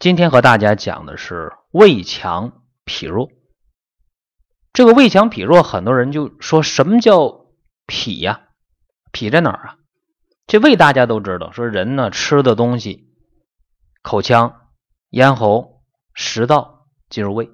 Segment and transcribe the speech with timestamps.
[0.00, 3.28] 今天和大家讲的是胃强脾弱。
[4.72, 7.48] 这个胃强脾弱，很多人就说什么叫
[7.86, 8.48] 脾呀？
[9.12, 9.76] 脾在哪儿啊？
[10.46, 13.12] 这胃大家都知道，说人呢吃的东西，
[14.00, 14.70] 口腔、
[15.10, 15.82] 咽喉、
[16.14, 17.50] 食道进入胃。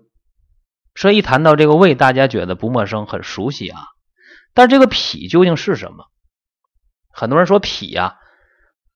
[0.95, 3.89] 所以一谈到这个胃，大家觉得不陌生，很熟悉啊。
[4.55, 6.07] 但这个脾究竟是什么？
[7.11, 8.21] 很多人说脾呀，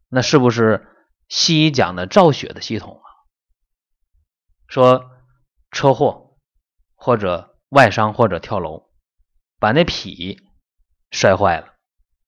[0.08, 0.86] 那是不是
[1.28, 3.09] 西医讲的造血的系统啊？
[4.70, 5.10] 说
[5.72, 6.38] 车祸
[6.94, 8.88] 或者外伤或者跳楼，
[9.58, 10.40] 把那脾
[11.10, 11.74] 摔坏了，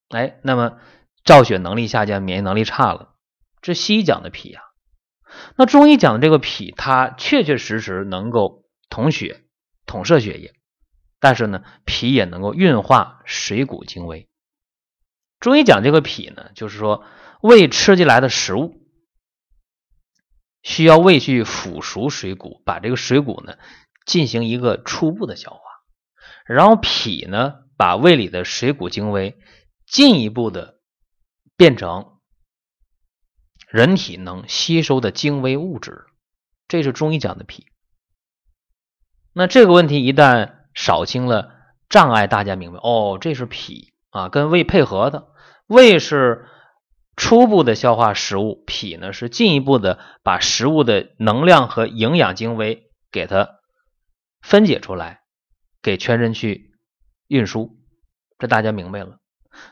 [0.09, 0.80] 哎，那么
[1.25, 3.15] 造血能力下降，免疫能力差了，
[3.61, 4.65] 这西医讲的脾啊。
[5.57, 9.45] 那中医讲的这个脾，它确确实实能够统血、
[9.87, 10.52] 统摄血液，
[11.21, 14.29] 但是呢，脾也能够运化水谷精微。
[15.38, 17.05] 中医讲这个脾呢，就是说
[17.41, 18.82] 胃吃进来的食物。
[20.62, 23.57] 需要胃去腐熟水谷，把这个水谷呢
[24.07, 25.60] 进行一个初步的消化，
[26.46, 29.37] 然后脾呢把胃里的水谷精微
[29.87, 30.79] 进一步的
[31.57, 32.18] 变成
[33.68, 36.05] 人体能吸收的精微物质，
[36.68, 37.66] 这是中医讲的脾。
[39.33, 41.55] 那这个问题一旦扫清了
[41.88, 45.29] 障碍，大家明白哦，这是脾啊，跟胃配合的，
[45.66, 46.46] 胃是。
[47.16, 53.51] 初步的消化食物，脾呢是进一步的把食物的能量和营养精微给它
[54.41, 55.21] 分解出来，
[55.83, 56.74] 给全身去
[57.29, 57.77] 运输。
[58.38, 59.18] 这大家明白了？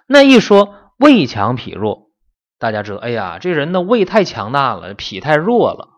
[0.06, 2.10] 那一说胃强脾弱，
[2.58, 5.88] 大家知道，哎呀，这人的胃太强大了，脾太弱了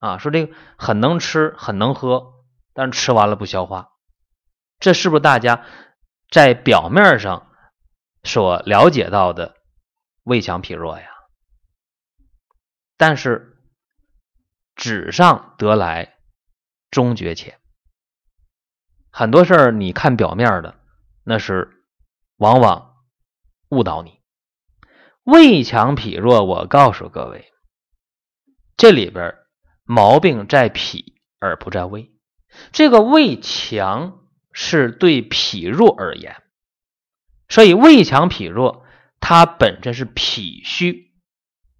[0.00, 0.18] 啊。
[0.18, 2.32] 说这个很能吃，很能喝，
[2.74, 3.90] 但是吃完了不消化，
[4.80, 5.64] 这是不是大家
[6.28, 7.46] 在表面上
[8.24, 9.54] 所了解到的？
[10.22, 11.08] 胃强脾弱呀，
[12.96, 13.58] 但是
[14.76, 16.16] 纸上得来
[16.90, 17.58] 终觉浅，
[19.10, 20.78] 很多事儿你看表面的，
[21.24, 21.84] 那是
[22.36, 22.96] 往往
[23.70, 24.20] 误导你。
[25.22, 27.52] 胃强脾弱，我告诉各位，
[28.76, 29.36] 这里边
[29.84, 32.12] 毛病在脾而不在胃。
[32.72, 36.42] 这个胃强是对脾弱而言，
[37.48, 38.86] 所以胃强脾弱。
[39.20, 41.12] 它本身是脾虚，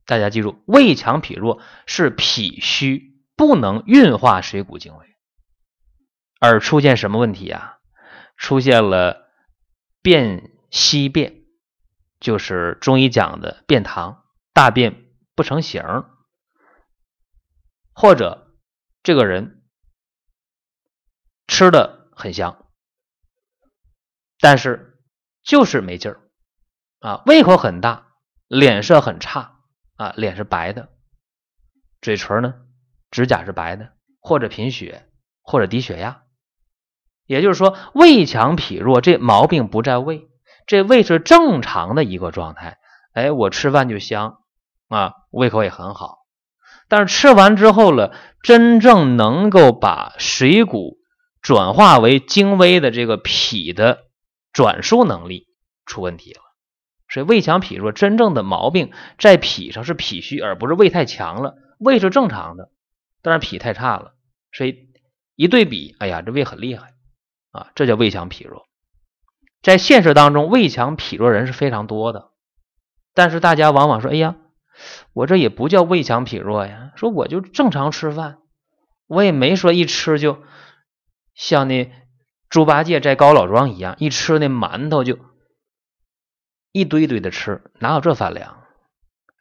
[0.07, 5.07] 大家记住，胃强脾弱是脾虚，不能运化水谷精微，
[6.39, 7.79] 而出现什么问题啊？
[8.37, 9.31] 出现了
[10.01, 11.45] 便稀便，
[12.21, 14.23] 就是中医讲的便溏，
[14.53, 15.83] 大便不成形，
[17.93, 18.55] 或者
[19.03, 19.63] 这个人
[21.49, 22.67] 吃的很香，
[24.39, 24.99] 但是
[25.43, 26.30] 就是没劲儿。
[27.01, 28.09] 啊，胃口很大，
[28.47, 29.57] 脸色很差
[29.97, 30.91] 啊，脸是白的，
[32.03, 32.55] 嘴唇呢，
[33.11, 35.09] 指甲是白的，或者贫血，
[35.43, 36.23] 或者低血压。
[37.27, 40.29] 也就是说，胃强脾弱，这毛病不在胃，
[40.67, 42.79] 这胃是正常的一个状态。
[43.15, 44.39] 哎，我吃饭就香
[44.89, 46.19] 啊，胃口也很好，
[46.89, 50.99] 但是吃完之后了，真正能够把水谷
[51.41, 54.01] 转化为精微的这个脾的
[54.53, 55.47] 转输能力
[55.87, 56.41] 出问题了。
[57.13, 61.57] 所以胃强脾弱，真正的毛病在脾上，是脾虚，而不是胃太强了。
[61.79, 62.71] 胃是正常的，
[63.21, 64.13] 但是脾太差了。
[64.53, 64.91] 所以
[65.35, 66.93] 一对比，哎呀，这胃很厉害
[67.51, 67.69] 啊！
[67.75, 68.69] 这叫胃强脾弱。
[69.61, 72.29] 在现实当中，胃强脾弱人是非常多的，
[73.13, 74.37] 但是大家往往说：“哎呀，
[75.13, 78.39] 我这也不叫胃强脾弱呀，说我就正常吃饭，
[79.09, 80.45] 我也没说一吃就
[81.35, 81.91] 像那
[82.49, 85.19] 猪八戒在高老庄一样，一吃那馒头就。”
[86.73, 88.57] 一堆堆的吃，哪有这饭量？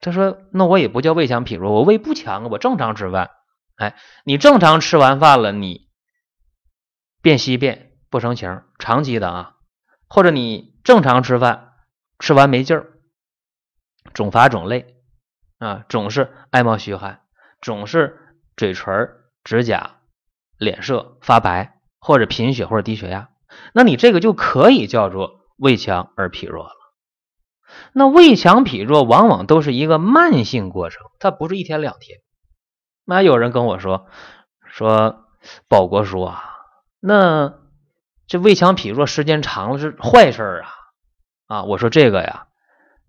[0.02, 3.32] 他说：“那我也不叫胃强脾弱，我胃不强啊，我正常吃饭。
[3.76, 5.90] 哎，你正常吃完饭了，你
[7.22, 9.56] 便稀便不成形，长期的啊，
[10.08, 11.74] 或者你正常吃饭，
[12.18, 12.94] 吃完没劲儿，
[14.14, 14.96] 总乏总累
[15.58, 17.24] 啊，总是爱冒虚汗，
[17.62, 18.18] 总是
[18.56, 19.10] 嘴唇、
[19.44, 19.98] 指甲、
[20.58, 23.30] 脸色发白，或者贫血或者低血压，
[23.74, 26.72] 那你这个就可以叫做胃强而脾弱了。”
[27.94, 32.20] 那胃强脾弱往往都是一个慢性过程，它不是一天两天。
[33.06, 34.08] 那有人跟我说
[34.66, 35.26] 说
[35.68, 36.44] 保国叔啊，
[37.00, 37.56] 那
[38.28, 40.70] 这胃强脾弱时间长了是坏事啊
[41.48, 41.64] 啊！
[41.64, 42.48] 我说这个呀，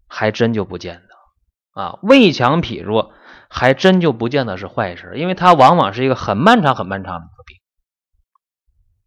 [0.08, 1.98] 还真就不见得啊。
[2.02, 3.12] 胃强脾弱
[3.50, 7.58] 还真就不见得是坏事，因为它往往是一个很漫长、很漫长的病，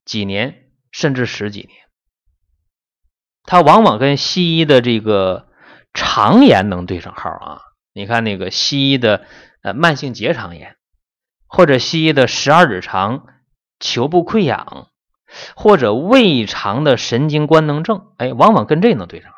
[0.06, 1.83] 几年甚至十几年。
[3.44, 5.48] 它往往跟西医的这个。
[5.96, 7.62] 肠炎能对上号啊？
[7.94, 9.28] 你看那个西医的
[9.62, 10.76] 呃慢性结肠炎，
[11.46, 13.28] 或者西医的十二指肠
[13.80, 14.88] 球部溃疡，
[15.56, 19.38] 或者胃肠的神经官能症，哎，往往跟这能对上号，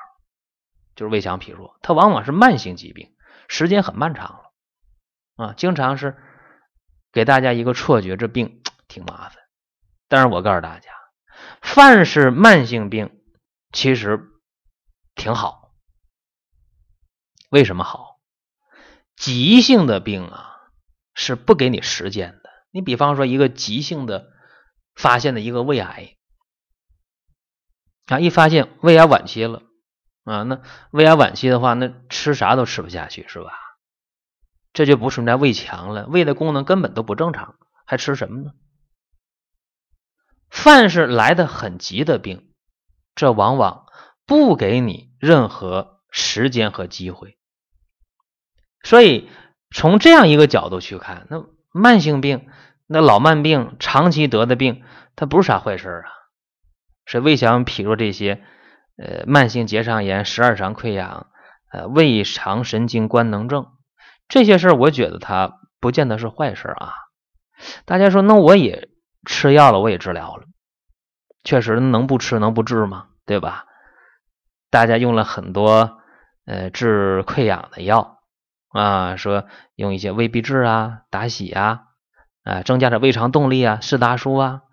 [0.95, 3.11] 就是胃强脾弱，它往往是慢性疾病，
[3.49, 6.15] 时间很漫长了啊，经常是
[7.11, 9.33] 给大家一个错觉，这病 挺麻烦。
[10.07, 10.89] 但是我告诉大家，
[11.61, 13.11] 凡是慢性病，
[13.75, 14.31] 其实
[15.13, 15.71] 挺好。
[17.51, 18.19] 为什么好？
[19.15, 20.53] 急性的病啊。
[21.17, 22.49] 是不给你时间的。
[22.71, 24.33] 你比方说一个急性的
[24.93, 26.17] 发现的一个胃癌
[28.07, 29.63] 啊，一发现胃癌晚期了
[30.25, 30.61] 啊，那
[30.91, 33.53] 胃癌晚期的话，那吃啥都吃不下去，是吧？
[34.73, 37.55] 这就不存在胃强了，胃的功能根本都不正常，
[37.85, 38.51] 还吃什么呢？
[40.49, 42.53] 凡是来的很急的病，
[43.15, 43.85] 这往往
[44.25, 47.37] 不给你任何时间和机会，
[48.83, 49.29] 所以。
[49.71, 52.47] 从这样一个角度去看，那慢性病、
[52.87, 54.83] 那老慢病、长期得的病，
[55.17, 56.07] 它不是啥坏事啊。
[57.05, 58.41] 是胃强脾弱这些，
[58.95, 61.27] 呃，慢性结肠炎、十二肠溃疡、
[61.73, 63.67] 呃，胃肠神经官能症
[64.29, 66.93] 这些事儿，我觉得它不见得是坏事啊。
[67.83, 68.87] 大家说，那我也
[69.25, 70.45] 吃药了，我也治疗了，
[71.45, 73.05] 确实能不吃能不治吗？
[73.25, 73.65] 对吧？
[74.69, 75.99] 大家用了很多
[76.45, 78.11] 呃治溃疡的药。
[78.69, 79.45] 啊，说
[79.75, 81.83] 用一些胃必治啊、达喜啊，
[82.43, 84.63] 啊，增加点胃肠动力啊，士达舒啊，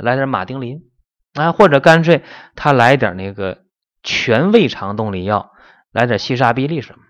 [0.00, 0.80] 来点马丁啉
[1.34, 2.24] 啊，或者干脆
[2.56, 3.64] 他来点那个
[4.02, 5.52] 全胃肠动力药，
[5.92, 7.04] 来点西沙必利什么，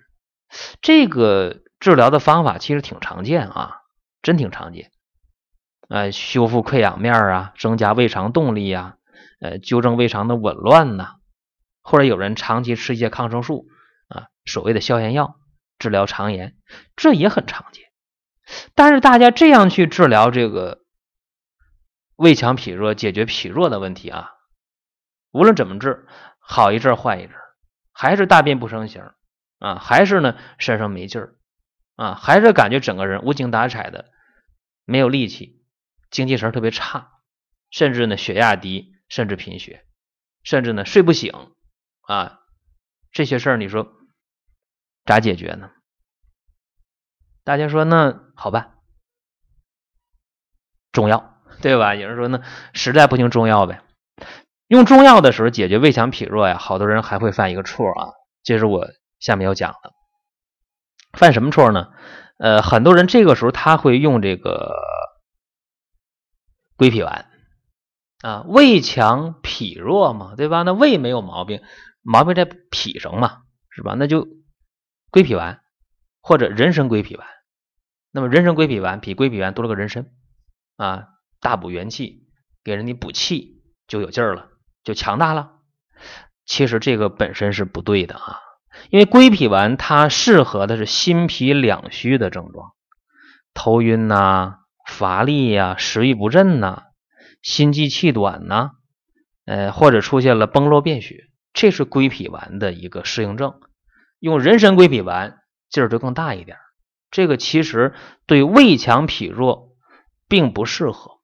[0.83, 3.83] 这个治疗的方法其实挺常见啊，
[4.21, 4.91] 真挺常见。
[5.89, 8.97] 呃，修复溃疡面啊，增加胃肠动力呀，
[9.41, 11.17] 呃，纠正胃肠的紊乱呐，
[11.83, 13.67] 或者有人长期吃一些抗生素
[14.09, 15.37] 啊，所谓的消炎药。
[15.77, 16.57] 治疗肠炎，
[16.95, 17.85] 这也很常见。
[18.75, 20.85] 但是大家这样去治疗这个
[22.15, 24.31] 胃强脾弱、解决脾弱的问题啊，
[25.33, 26.07] 无论怎么治，
[26.39, 27.35] 好一阵坏一阵，
[27.93, 29.03] 还是大便不成形
[29.59, 31.35] 啊，还是呢身上没劲儿
[31.97, 34.07] 啊，还是感觉整个人无精打采的，
[34.85, 35.61] 没有力气，
[36.15, 37.11] 精气神特别差，
[37.71, 39.85] 甚至呢血压低，甚至贫血，
[40.45, 41.33] 甚至呢睡不醒
[42.03, 42.39] 啊，
[43.11, 43.93] 这些事儿你说。
[45.05, 45.71] 咋解决呢？
[47.43, 48.79] 大家说那好办，
[50.93, 51.95] 中药对吧？
[51.95, 52.41] 有人说那
[52.73, 53.83] 实在不行中药呗。
[54.67, 58.15] 用中药的时候解决胃强脾弱呀，好多人还会犯一个错啊，
[58.45, 58.87] 这是我
[59.19, 59.93] 下面要讲的。
[61.19, 61.93] 犯什么错呢？
[62.39, 64.75] 呃，很多人这个时候他会用这个
[66.77, 67.27] 归脾丸
[68.23, 70.63] 啊，胃强脾弱嘛，对吧？
[70.63, 71.63] 那胃没有毛病，
[72.03, 73.95] 毛病在脾上嘛，是吧？
[73.99, 74.27] 那就。
[75.11, 75.61] 归脾丸
[76.21, 77.25] 或者人参归脾丸，
[78.11, 80.07] 那么人参归脾丸比归脾丸多了个人参
[80.77, 81.07] 啊，
[81.39, 82.27] 大补元气，
[82.65, 84.49] 给人家补气就有劲儿了，
[84.83, 85.61] 就强大了。
[86.45, 88.41] 其实这个本身是不对的啊，
[88.91, 92.73] 因为归脾丸它适合的是心脾两虚的症状，
[93.55, 96.85] 头晕呐、乏力呀、食欲不振呐、
[97.43, 98.73] 心悸气短呐，
[99.45, 103.61] 呃或者出现了崩漏便血，这是归脾丸的一个适应症。
[104.19, 105.39] 用人参归脾丸
[105.69, 106.59] 劲儿就更大一点，
[107.11, 107.95] 这个其实
[108.27, 109.77] 对胃强脾弱
[110.29, 111.21] 并不适合。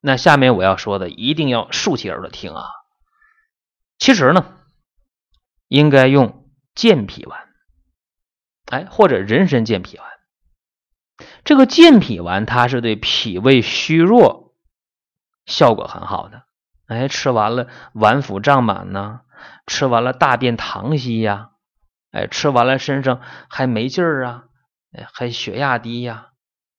[0.00, 2.64] 那下面我要说的一定要竖起耳朵听啊！
[3.98, 4.58] 其实呢，
[5.66, 7.48] 应该用健脾丸，
[8.66, 10.06] 哎，或者人参健脾丸。
[11.48, 14.54] 这个健脾丸它是对脾胃虚弱
[15.46, 16.42] 效果很好的，
[16.88, 19.22] 哎，吃完了脘腹胀满呢。
[19.66, 21.52] 吃完了大便溏稀呀，
[22.10, 24.44] 哎，吃完了身上还没劲儿啊，
[24.92, 26.26] 哎，还血压低呀，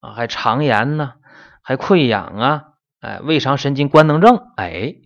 [0.02, 1.14] 啊，还肠炎呢，
[1.64, 2.66] 还溃疡啊，
[3.00, 4.98] 哎，胃肠神经官能症，哎，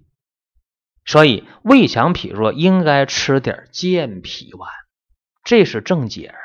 [1.05, 4.70] 所以胃强脾弱应该吃点健脾丸，
[5.46, 6.36] 这是正解。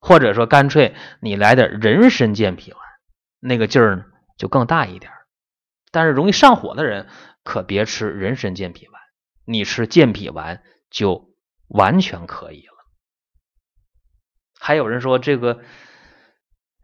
[0.00, 2.80] 或者说干脆你来点人参健脾丸，
[3.38, 4.04] 那个劲儿呢
[4.36, 5.12] 就更大一点。
[5.92, 7.08] 但是容易上火的人
[7.44, 9.00] 可别吃人参健脾丸。
[9.44, 11.34] 你吃健脾丸就
[11.68, 12.74] 完全可以了。
[14.58, 15.60] 还有人说这个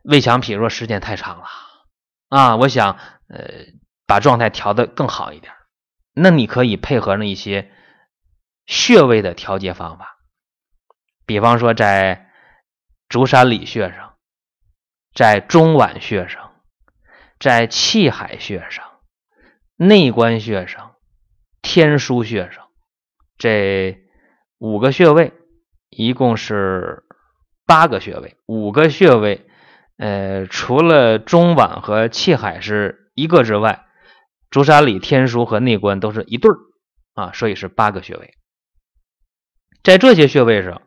[0.03, 1.45] 胃强脾弱时间太长了
[2.29, 3.67] 啊，我想呃
[4.07, 5.53] 把状态调的更好一点，
[6.13, 7.71] 那你可以配合那一些
[8.67, 10.19] 穴位的调节方法，
[11.25, 12.26] 比方说在
[13.09, 14.17] 足三里穴上，
[15.15, 16.53] 在中脘穴上，
[17.39, 18.85] 在气海穴上，
[19.77, 20.93] 内关穴上。
[21.63, 22.69] 天枢穴上，
[23.39, 23.99] 这
[24.59, 25.33] 五个穴位
[25.89, 27.03] 一共是
[27.67, 29.49] 八个穴位，五个穴位
[29.97, 33.85] 呃，除了中脘和气海是一个之外，
[34.49, 36.57] 足三里、天枢和内关都是一对儿
[37.15, 38.35] 啊，所以是八个穴位。
[39.83, 40.83] 在这些穴位上，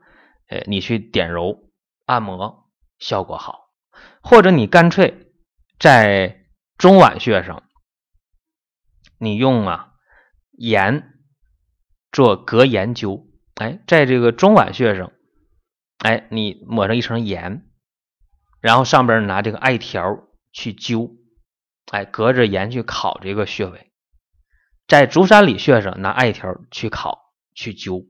[0.48, 1.69] 呃，你去点揉
[2.10, 3.70] 按摩效果好，
[4.24, 5.32] 或者你干脆
[5.78, 6.44] 在
[6.76, 7.62] 中脘穴上，
[9.20, 9.92] 你用啊
[10.54, 11.14] 盐
[12.12, 15.12] 做隔盐灸，哎，在这个中脘穴上，
[16.00, 17.70] 哎，你抹上一层盐，
[18.60, 20.02] 然后上边拿这个艾条
[20.52, 21.12] 去灸，
[21.92, 23.92] 哎，隔着盐去烤这个穴位，
[24.88, 28.08] 在足三里穴上拿艾条去烤去灸。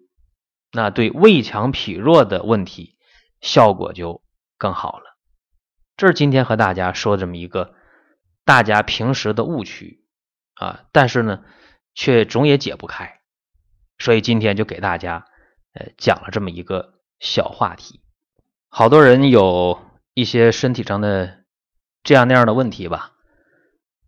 [0.72, 2.96] 那对胃强脾弱的问题
[3.42, 4.24] 效果就
[4.58, 5.18] 更好了。
[5.98, 7.76] 这是今天和大家说这么一个
[8.46, 10.06] 大家平时的误区
[10.56, 11.44] 啊，但是呢，
[11.94, 13.20] 却总也解不开，
[13.98, 15.26] 所以今天就给大家
[15.74, 18.02] 呃讲了这么一个小话题。
[18.70, 19.82] 好多人有
[20.14, 21.44] 一些身体上的
[22.04, 23.14] 这样那样的问题吧，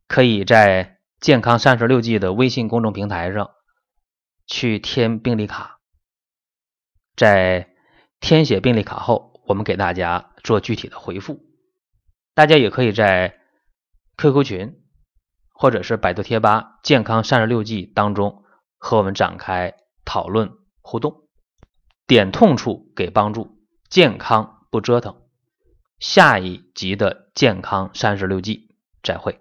[0.07, 3.51] 可以在健康三十六计的微信公众平台上
[4.47, 5.79] 去填病历卡。
[7.15, 7.70] 在
[8.21, 11.41] 填写病历卡后，我们给大家做具体的回复。
[12.33, 13.37] 大家也可以在
[14.15, 14.81] QQ 群
[15.49, 18.43] 或者是百度贴吧“健康三十六计”当中
[18.77, 19.75] 和我们展开
[20.05, 21.27] 讨论互动。
[22.07, 23.57] 点痛处给帮助，
[23.89, 25.21] 健康不折腾。
[25.99, 29.39] 下一集的健康三十六计，再会。